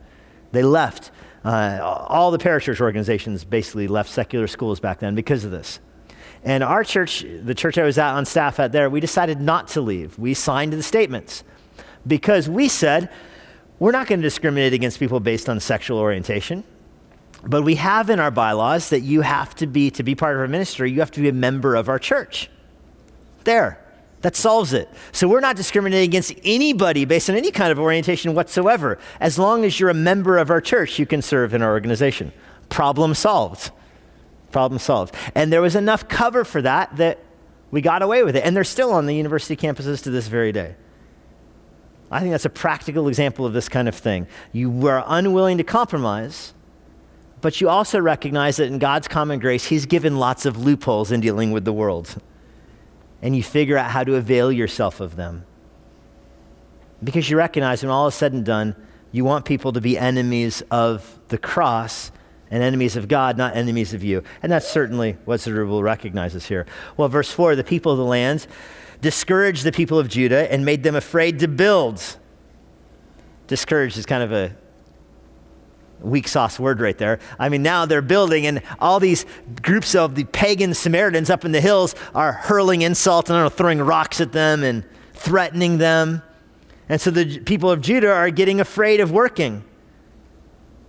[0.53, 1.11] They left.
[1.45, 5.81] Uh, all the parachurch organizations basically left secular schools back then because of this.
[6.45, 9.69] And our church, the church I was at on staff at there, we decided not
[9.69, 10.19] to leave.
[10.19, 11.43] We signed the statements
[12.07, 13.11] because we said,
[13.79, 16.63] we're not going to discriminate against people based on sexual orientation.
[17.47, 20.41] But we have in our bylaws that you have to be, to be part of
[20.41, 22.51] our ministry, you have to be a member of our church.
[23.45, 23.81] There.
[24.21, 24.89] That solves it.
[25.13, 28.99] So we're not discriminating against anybody based on any kind of orientation whatsoever.
[29.21, 32.33] As long as you're a member of our church, you can serve in our organization.
[32.71, 33.71] Problem solved.
[34.55, 35.17] Problem solved.
[35.35, 37.19] And there was enough cover for that that
[37.73, 38.45] we got away with it.
[38.45, 40.77] And they're still on the university campuses to this very day.
[42.09, 44.29] I think that's a practical example of this kind of thing.
[44.53, 46.55] You were unwilling to compromise,
[47.41, 51.21] but you also recognize that in God's common grace, He's given lots of loopholes in
[51.21, 52.17] dealing with the world.
[53.21, 55.45] and you figure out how to avail yourself of them.
[57.03, 58.77] Because you recognize when all is said and done,
[59.11, 62.13] you want people to be enemies of the cross
[62.55, 64.23] and enemies of God, not enemies of you.
[64.41, 66.67] And that's certainly what Zerubbabel recognizes here.
[66.97, 68.47] Well, verse 4 the people of the land
[69.01, 72.01] discouraged the people of Judah and made them afraid to build.
[73.49, 74.55] Discouraged is kind of a
[76.01, 77.19] weak sauce word right there.
[77.41, 79.27] I mean, now they're building, and all these
[79.63, 84.21] groups of the pagan Samaritans up in the hills are hurling insults and throwing rocks
[84.21, 86.23] at them and threatening them.
[86.89, 89.65] And so the people of Judah are getting afraid of working.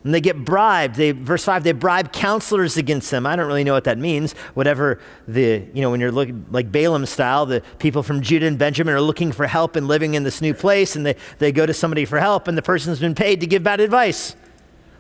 [0.06, 0.96] And they get bribed.
[0.96, 3.26] They, verse 5, they bribe counselors against them.
[3.26, 4.34] I don't really know what that means.
[4.54, 8.58] Whatever the, you know, when you're looking like Balaam style, the people from Judah and
[8.58, 11.66] Benjamin are looking for help and living in this new place, and they, they go
[11.66, 14.36] to somebody for help, and the person's been paid to give bad advice.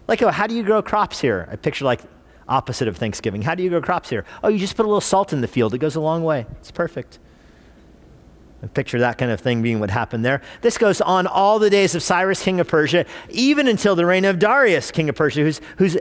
[0.07, 1.47] Like, oh, how do you grow crops here?
[1.51, 2.01] I picture like
[2.47, 3.43] opposite of Thanksgiving.
[3.43, 4.25] How do you grow crops here?
[4.43, 5.75] Oh, you just put a little salt in the field.
[5.75, 6.47] It goes a long way.
[6.59, 7.19] It's perfect.
[8.73, 10.41] Picture that kind of thing being what happened there.
[10.61, 14.25] This goes on all the days of Cyrus, king of Persia, even until the reign
[14.25, 15.97] of Darius, king of Persia, who's, who's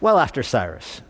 [0.00, 1.02] well after Cyrus.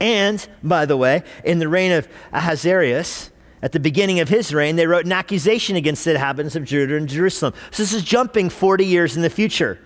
[0.00, 3.30] And, by the way, in the reign of Ahasuerus,
[3.62, 6.96] at the beginning of his reign, they wrote an accusation against the inhabitants of Judah
[6.96, 7.54] and Jerusalem.
[7.70, 9.78] So this is jumping 40 years in the future.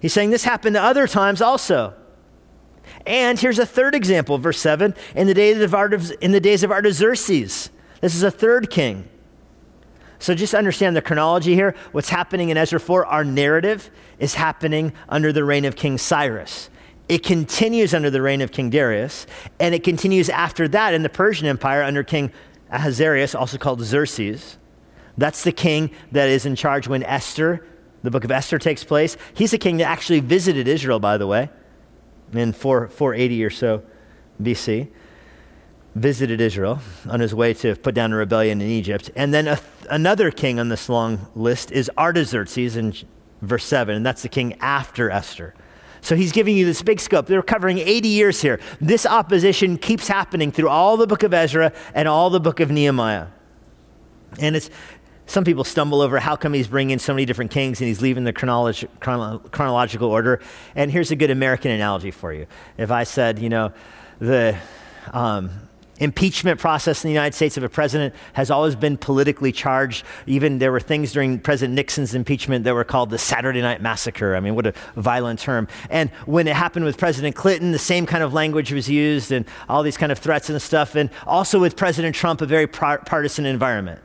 [0.00, 1.94] He's saying this happened other times also.
[3.06, 6.62] And here's a third example, verse 7 in the days of, Artax- in the days
[6.62, 7.70] of Artaxerxes.
[8.02, 9.08] This is a third king.
[10.18, 11.74] So just understand the chronology here.
[11.92, 16.70] What's happening in Ezra 4, our narrative, is happening under the reign of King Cyrus.
[17.08, 19.26] It continues under the reign of King Darius,
[19.60, 22.32] and it continues after that in the Persian Empire under King
[22.70, 24.56] Ahasuerus, also called Xerxes.
[25.18, 27.64] That's the king that is in charge when Esther
[28.04, 29.16] the book of Esther takes place.
[29.32, 31.48] He's a king that actually visited Israel, by the way,
[32.34, 33.82] in 4, 480 or so
[34.40, 34.88] BC.
[35.94, 39.10] Visited Israel on his way to put down a rebellion in Egypt.
[39.14, 42.94] And then a, another king on this long list is Artaxerxes in
[43.42, 45.54] verse 7, and that's the king after Esther.
[46.00, 47.26] So he's giving you this big scope.
[47.26, 48.60] They're covering 80 years here.
[48.80, 52.70] This opposition keeps happening through all the book of Ezra and all the book of
[52.70, 53.28] Nehemiah.
[54.38, 54.68] And it's,
[55.24, 58.24] some people stumble over how come he's bringing so many different kings and he's leaving
[58.24, 60.40] the chronolog- chrono- chronological order.
[60.74, 62.46] And here's a good American analogy for you.
[62.76, 63.72] If I said, you know,
[64.18, 64.58] the
[65.10, 65.63] um,
[65.98, 70.04] impeachment process in the United States of a president has always been politically charged.
[70.26, 74.34] Even there were things during President Nixon's impeachment that were called the Saturday Night Massacre.
[74.34, 75.68] I mean, what a violent term.
[75.90, 79.46] And when it happened with President Clinton, the same kind of language was used and
[79.68, 80.94] all these kind of threats and stuff.
[80.94, 84.00] And also with President Trump, a very partisan environment.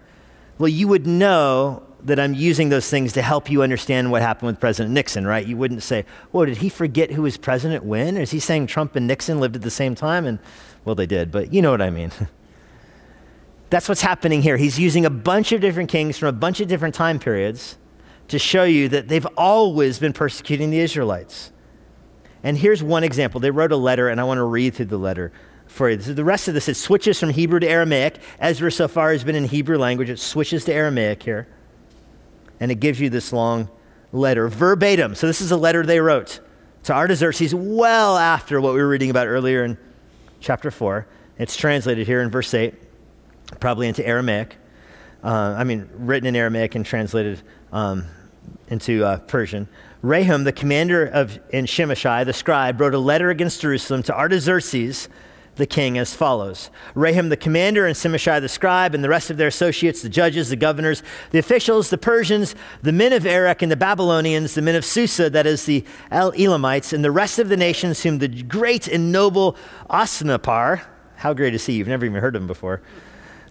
[0.57, 4.47] Well, you would know that I'm using those things to help you understand what happened
[4.47, 5.45] with President Nixon, right?
[5.45, 8.67] You wouldn't say, "Whoa, did he forget who was president when?" Or is he saying
[8.67, 10.25] Trump and Nixon lived at the same time?
[10.25, 10.39] And
[10.85, 12.11] well, they did, but you know what I mean.
[13.69, 14.57] That's what's happening here.
[14.57, 17.77] He's using a bunch of different kings from a bunch of different time periods
[18.29, 21.51] to show you that they've always been persecuting the Israelites.
[22.43, 23.39] And here's one example.
[23.39, 25.31] They wrote a letter, and I want to read through the letter
[25.67, 25.97] for you.
[25.97, 28.19] The rest of this, it switches from Hebrew to Aramaic.
[28.39, 30.09] Ezra so far has been in Hebrew language.
[30.09, 31.47] It switches to Aramaic here.
[32.59, 33.69] And it gives you this long
[34.11, 35.15] letter, verbatim.
[35.15, 36.39] So this is a letter they wrote
[36.83, 39.77] to Artaxerxes well after what we were reading about earlier in
[40.39, 41.07] chapter 4.
[41.37, 42.73] It's translated here in verse 8,
[43.59, 44.57] probably into Aramaic.
[45.23, 47.41] Uh, I mean, written in Aramaic and translated
[47.71, 48.05] um,
[48.69, 49.67] into uh, Persian.
[50.03, 55.09] Rehum, the commander of in Shimashai, the scribe, wrote a letter against Jerusalem to Artaxerxes,
[55.59, 59.37] the king as follows Rehum the commander, and Shimashai the scribe, and the rest of
[59.37, 63.71] their associates, the judges, the governors, the officials, the Persians, the men of Erech, and
[63.71, 67.49] the Babylonians, the men of Susa, that is the El Elamites, and the rest of
[67.49, 69.55] the nations whom the great and noble
[69.89, 70.81] Osnappar,
[71.17, 71.73] how great is he?
[71.73, 72.81] You've never even heard of him before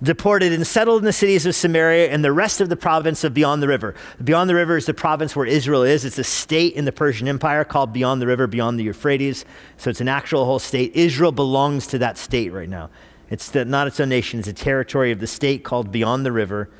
[0.02, 3.34] deported and settled in the cities of Samaria and the rest of the province of
[3.34, 3.94] Beyond the River.
[4.22, 6.04] Beyond the River is the province where Israel is.
[6.04, 9.44] It's a state in the Persian Empire called Beyond the River, Beyond the Euphrates.
[9.76, 10.94] So it's an actual whole state.
[10.94, 12.90] Israel belongs to that state right now.
[13.30, 16.32] It's the, not its own nation, it's a territory of the state called Beyond the
[16.32, 16.70] River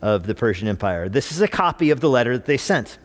[0.00, 1.08] of the Persian Empire.
[1.08, 2.98] This is a copy of the letter that they sent.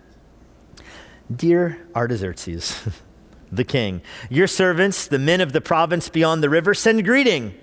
[1.33, 2.87] Dear Artaxerxes,
[3.51, 7.55] the king, your servants, the men of the province beyond the river, send greeting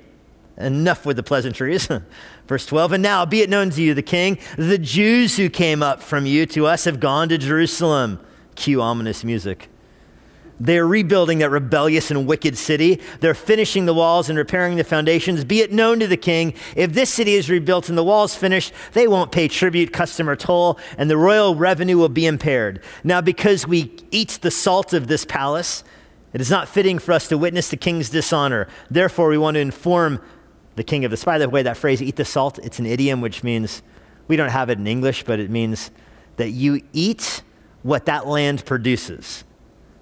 [0.57, 1.89] Enough with the pleasantries.
[2.47, 5.83] Verse 12, and now be it known to you, the king, the Jews who came
[5.83, 8.21] up from you to us have gone to Jerusalem.
[8.55, 9.69] Cue ominous music.
[10.61, 13.01] They're rebuilding that rebellious and wicked city.
[13.21, 15.45] They're finishing the walls and repairing the foundations.
[15.45, 18.73] Be it known to the king, if this city is rebuilt and the walls finished,
[18.93, 22.81] they won't pay tribute, custom, or toll, and the royal revenue will be impaired.
[23.03, 25.83] Now, because we eat the salt of this palace,
[26.33, 28.69] it is not fitting for us to witness the king's dishonor.
[28.91, 30.21] Therefore, we want to inform
[30.77, 33.21] the king of the by the way that phrase eat the salt it's an idiom
[33.21, 33.83] which means
[34.29, 35.91] we don't have it in english but it means
[36.37, 37.43] that you eat
[37.83, 39.45] what that land produces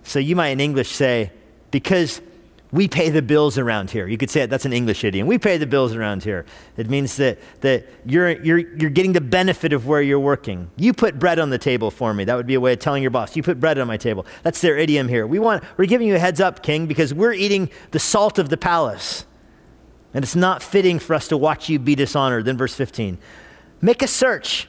[0.03, 1.31] so you might in english say
[1.71, 2.21] because
[2.73, 4.09] we pay the bills around here.
[4.09, 5.27] You could say it, that's an English idiom.
[5.27, 6.47] We pay the bills around here.
[6.79, 10.71] It means that, that you're, you're, you're getting the benefit of where you're working.
[10.77, 12.25] You put bread on the table for me.
[12.25, 14.25] That would be a way of telling your boss, you put bread on my table.
[14.43, 15.27] That's their idiom here.
[15.27, 18.49] We want, we're giving you a heads up, king, because we're eating the salt of
[18.49, 19.27] the palace.
[20.15, 22.45] And it's not fitting for us to watch you be dishonored.
[22.45, 23.19] Then verse 15.
[23.81, 24.69] Make a search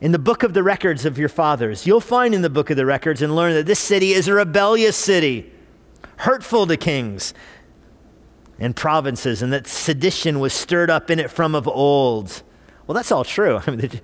[0.00, 1.86] in the book of the records of your fathers.
[1.86, 4.34] You'll find in the book of the records and learn that this city is a
[4.34, 5.52] rebellious city
[6.18, 7.34] hurtful to kings
[8.58, 12.42] and provinces, and that sedition was stirred up in it from of old.
[12.86, 13.60] Well, that's all true.
[13.66, 14.00] I mean, the,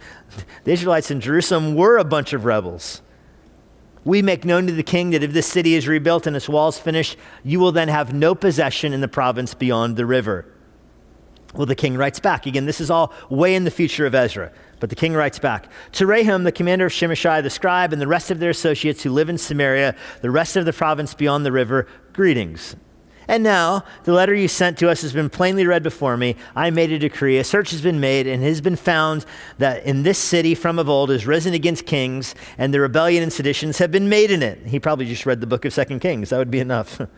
[0.64, 3.01] the Israelites in Jerusalem were a bunch of rebels.
[4.05, 6.78] We make known to the king that if this city is rebuilt and its walls
[6.78, 10.52] finished, you will then have no possession in the province beyond the river.
[11.55, 12.47] Well, the king writes back.
[12.47, 14.51] Again, this is all way in the future of Ezra.
[14.81, 18.07] But the king writes back To Rehum, the commander of Shimshai, the scribe, and the
[18.07, 21.53] rest of their associates who live in Samaria, the rest of the province beyond the
[21.53, 22.75] river, greetings.
[23.29, 26.37] And now, the letter you sent to us has been plainly read before me.
[26.57, 27.39] I made a decree.
[27.39, 29.25] A search has been made, and it has been found
[29.59, 33.33] that in this city from of old is risen against kings, and the rebellion and
[33.33, 34.67] seditions have been made in it.
[34.67, 36.31] He probably just read the book of Second Kings.
[36.31, 37.01] That would be enough.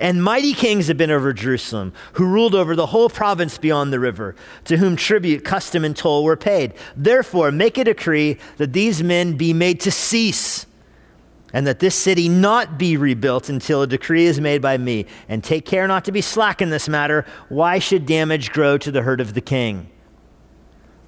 [0.00, 4.00] And mighty kings have been over Jerusalem, who ruled over the whole province beyond the
[4.00, 4.34] river,
[4.64, 6.72] to whom tribute, custom, and toll were paid.
[6.96, 10.64] Therefore, make a decree that these men be made to cease,
[11.52, 15.04] and that this city not be rebuilt until a decree is made by me.
[15.28, 17.26] And take care not to be slack in this matter.
[17.50, 19.90] Why should damage grow to the hurt of the king?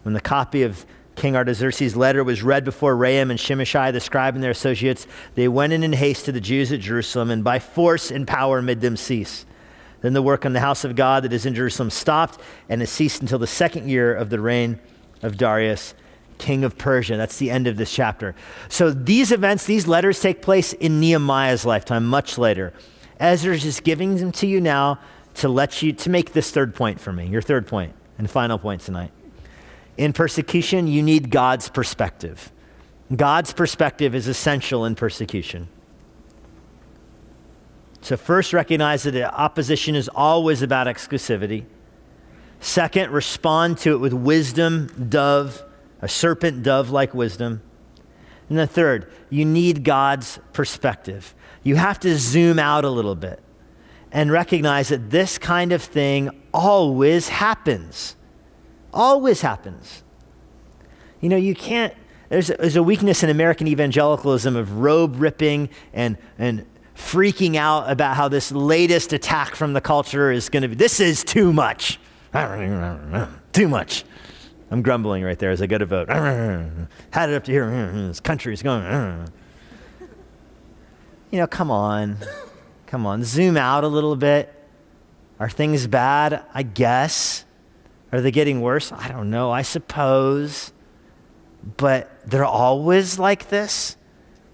[0.03, 0.85] When the copy of
[1.23, 5.07] King Artaxerxes' letter was read before Rehum and Shimshai, the scribe, and their associates.
[5.37, 8.61] They went in in haste to the Jews at Jerusalem, and by force and power
[8.61, 9.47] made them cease.
[10.01, 12.89] Then the work on the house of God that is in Jerusalem stopped, and it
[12.89, 14.81] ceased until the second year of the reign
[15.23, 15.95] of Darius,
[16.39, 17.17] king of Persia.
[17.17, 18.35] That's the end of this chapter.
[18.69, 22.73] So these events, these letters take place in Nehemiah's lifetime, much later.
[23.21, 24.99] Ezra is just giving them to you now
[25.35, 28.59] to let you, to make this third point for me, your third point and final
[28.59, 29.13] point tonight.
[29.97, 32.51] In persecution, you need God's perspective.
[33.15, 35.69] God's perspective is essential in persecution.
[38.01, 41.67] So, first, recognize that opposition is always about exclusivity.
[42.61, 45.63] Second, respond to it with wisdom, dove,
[46.01, 47.63] a serpent dove like wisdom.
[48.49, 51.35] And then, third, you need God's perspective.
[51.63, 53.41] You have to zoom out a little bit
[54.11, 58.17] and recognize that this kind of thing always happens
[58.93, 60.03] always happens.
[61.21, 61.95] You know, you can't,
[62.29, 66.67] there's a, there's a weakness in American evangelicalism of robe ripping and, and
[66.97, 71.01] freaking out about how this latest attack from the culture is going to be, this
[71.01, 71.99] is too much.
[73.53, 74.05] too much.
[74.71, 76.09] I'm grumbling right there as I go to vote.
[77.11, 77.91] Had it up to here.
[78.09, 79.29] This country is going.
[81.31, 82.17] You know, come on.
[82.87, 83.23] Come on.
[83.23, 84.55] Zoom out a little bit.
[85.39, 86.43] Are things bad?
[86.55, 87.45] I guess.
[88.13, 88.93] Are they getting worse?
[88.93, 90.73] I don't know, I suppose.
[91.77, 93.97] But they're always like this.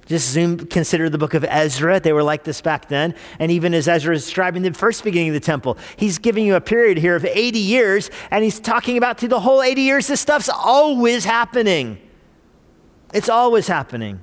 [0.06, 2.00] Just zoom, consider the book of Ezra.
[2.00, 3.14] They were like this back then.
[3.38, 6.54] And even as Ezra is describing the first beginning of the temple, he's giving you
[6.54, 10.06] a period here of 80 years, and he's talking about through the whole 80 years,
[10.06, 11.98] this stuff's always happening.
[13.12, 14.20] It's always happening.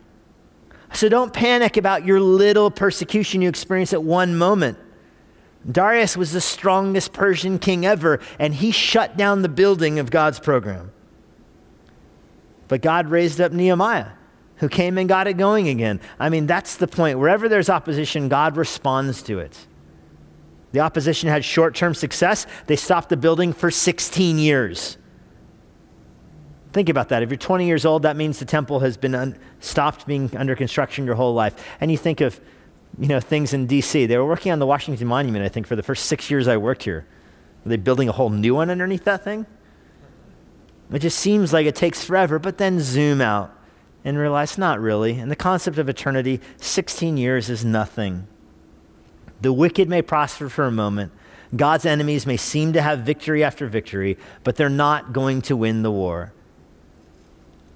[0.94, 4.80] So don't panic about your little persecution you experience at one moment.
[5.70, 10.40] Darius was the strongest Persian king ever, and he shut down the building of God's
[10.40, 10.92] program.
[12.68, 14.10] But God raised up Nehemiah,
[14.58, 16.02] who came and got it going again.
[16.20, 17.20] I mean, that's the point.
[17.20, 19.68] Wherever there's opposition, God responds to it.
[20.72, 24.98] The opposition had short term success, they stopped the building for 16 years.
[26.74, 27.24] Think about that.
[27.24, 30.58] If you're 20 years old, that means the temple has been un- stopped being under
[30.58, 31.66] construction your whole life.
[31.80, 32.42] And you think of
[33.00, 34.06] you know, things in D.C.
[34.06, 36.58] They were working on the Washington Monument, I think, for the first six years I
[36.58, 37.06] worked here.
[37.64, 39.46] Were they building a whole new one underneath that thing?
[40.92, 43.52] It just seems like it takes forever, but then zoom out
[44.04, 45.18] and realize not really.
[45.18, 48.28] And the concept of eternity, 16 years is nothing.
[49.42, 51.12] The wicked may prosper for a moment.
[51.56, 55.82] God's enemies may seem to have victory after victory, but they're not going to win
[55.82, 56.34] the war.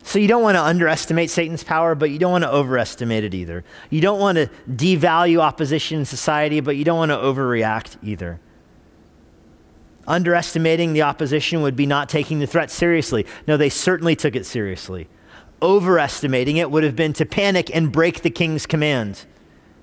[0.10, 3.36] So you don't want to underestimate Satan's power, but you don't want to overestimate it
[3.36, 3.64] either.
[3.92, 8.40] You don't want to devalue opposition in society, but you don't want to overreact either.
[10.08, 13.28] Underestimating the opposition would be not taking the threat seriously.
[13.48, 15.08] No, they certainly took it seriously.
[15.62, 19.28] Overestimating it would have been to panic and break the king's command.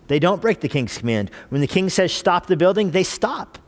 [0.09, 1.31] They don't break the king's command.
[1.51, 3.61] When the king says stop the building, they stop.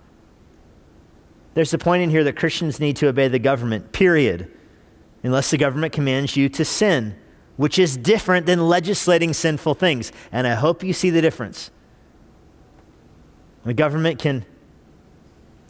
[1.54, 4.52] There's a point in here that Christians need to obey the government, period,
[5.22, 7.16] unless the government commands you to sin,
[7.56, 10.12] which is different than legislating sinful things.
[10.30, 11.70] And I hope you see the difference.
[13.64, 14.46] The government can,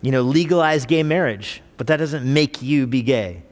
[0.03, 3.43] you know, legalize gay marriage, but that doesn't make you be gay.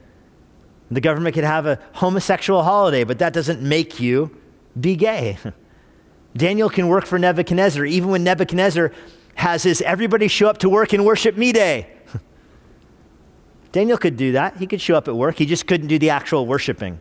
[0.91, 4.37] The government could have a homosexual holiday, but that doesn't make you
[4.79, 5.39] be gay.
[6.37, 8.93] Daniel can work for Nebuchadnezzar, even when Nebuchadnezzar
[9.37, 11.96] has his everybody show up to work and worship me day.
[13.77, 14.57] Daniel could do that.
[14.57, 15.37] He could show up at work.
[15.37, 16.99] He just couldn't do the actual worshiping.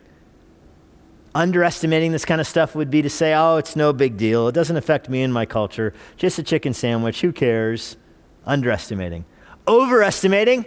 [1.34, 4.46] Underestimating this kind of stuff would be to say, oh, it's no big deal.
[4.46, 5.94] It doesn't affect me and my culture.
[6.18, 7.22] Just a chicken sandwich.
[7.22, 7.96] Who cares?
[8.44, 9.24] Underestimating.
[9.66, 10.66] Overestimating?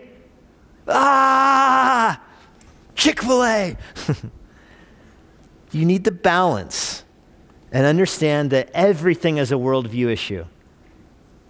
[0.87, 2.19] Ah!
[2.95, 3.77] Chick fil A!
[5.71, 7.03] you need the balance
[7.71, 10.45] and understand that everything is a worldview issue.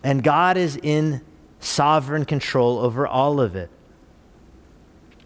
[0.04, 1.22] And God is in
[1.62, 3.70] sovereign control over all of it.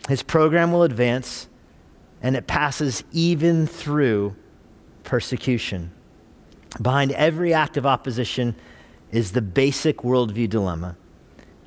[0.10, 1.48] His program will advance,
[2.22, 4.36] and it passes even through
[5.04, 5.92] persecution.
[6.82, 8.56] Behind every act of opposition
[9.12, 10.98] is the basic worldview dilemma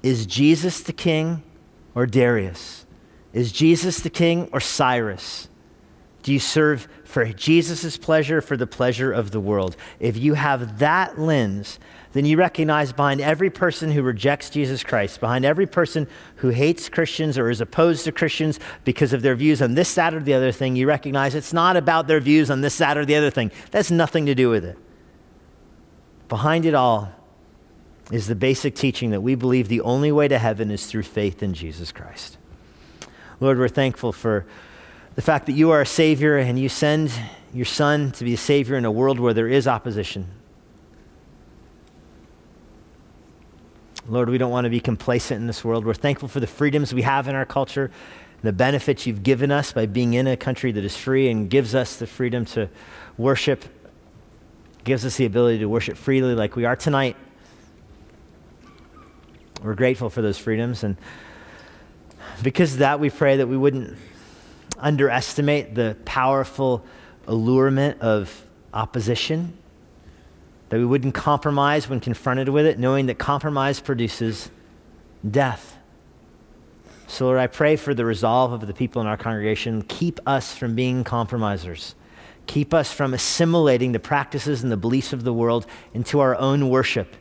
[0.02, 1.42] Is Jesus the king
[1.94, 2.86] or Darius?
[3.32, 5.48] Is Jesus the king or Cyrus?
[6.22, 9.74] Do you serve for Jesus' pleasure, for the pleasure of the world?
[9.98, 11.78] If you have that lens,
[12.12, 16.90] then you recognize behind every person who rejects Jesus Christ, behind every person who hates
[16.90, 20.34] Christians or is opposed to Christians because of their views on this, that, or the
[20.34, 23.30] other thing, you recognize it's not about their views on this, that, or the other
[23.30, 23.50] thing.
[23.70, 24.76] That's nothing to do with it.
[26.28, 27.10] Behind it all
[28.12, 31.42] is the basic teaching that we believe the only way to heaven is through faith
[31.42, 32.36] in Jesus Christ.
[33.40, 34.44] Lord, we're thankful for
[35.16, 37.10] the fact that you are a Savior and you send
[37.52, 40.28] your Son to be a Savior in a world where there is opposition.
[44.06, 45.86] Lord, we don't want to be complacent in this world.
[45.86, 47.90] We're thankful for the freedoms we have in our culture,
[48.42, 51.74] the benefits you've given us by being in a country that is free and gives
[51.74, 52.68] us the freedom to
[53.16, 53.64] worship,
[54.84, 57.16] gives us the ability to worship freely like we are tonight.
[59.62, 60.84] We're grateful for those freedoms.
[60.84, 60.98] And
[62.42, 63.96] because of that, we pray that we wouldn't
[64.78, 66.84] underestimate the powerful
[67.26, 69.56] allurement of opposition,
[70.68, 74.50] that we wouldn't compromise when confronted with it, knowing that compromise produces
[75.28, 75.76] death.
[77.06, 79.82] So, Lord, I pray for the resolve of the people in our congregation.
[79.82, 81.94] Keep us from being compromisers.
[82.46, 86.68] Keep us from assimilating the practices and the beliefs of the world into our own
[86.68, 87.16] worship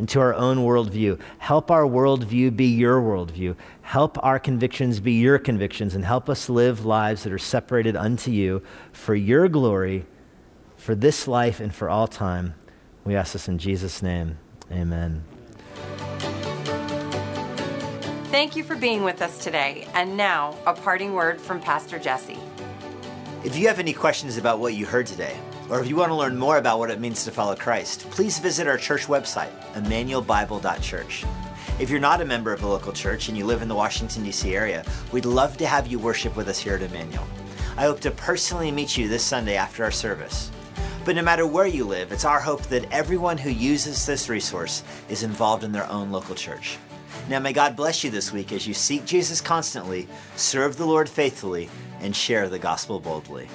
[0.00, 1.20] into our own worldview.
[1.38, 3.54] Help our worldview be your worldview.
[3.82, 8.30] Help our convictions be your convictions, and help us live lives that are separated unto
[8.30, 10.06] you for your glory,
[10.76, 12.54] for this life, and for all time.
[13.04, 14.38] We ask this in Jesus' name.
[14.72, 15.22] Amen.
[18.30, 19.86] Thank you for being with us today.
[19.92, 22.38] And now, a parting word from Pastor Jesse.
[23.44, 25.36] If you have any questions about what you heard today,
[25.70, 28.38] or if you want to learn more about what it means to follow Christ, please
[28.40, 31.24] visit our church website, emmanuelbible.church.
[31.78, 34.24] If you're not a member of a local church and you live in the Washington,
[34.24, 34.54] D.C.
[34.54, 37.26] area, we'd love to have you worship with us here at Emmanuel.
[37.76, 40.50] I hope to personally meet you this Sunday after our service.
[41.04, 44.82] But no matter where you live, it's our hope that everyone who uses this resource
[45.08, 46.78] is involved in their own local church.
[47.28, 51.08] Now, may God bless you this week as you seek Jesus constantly, serve the Lord
[51.08, 53.48] faithfully, and share the gospel boldly.